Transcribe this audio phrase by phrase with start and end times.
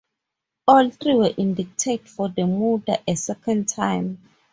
[0.67, 4.19] All three were indicted for the murder a second time.